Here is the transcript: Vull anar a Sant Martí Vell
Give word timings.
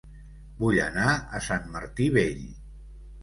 Vull 0.61 0.77
anar 0.85 1.11
a 1.39 1.43
Sant 1.49 1.69
Martí 1.75 2.09
Vell 2.17 2.43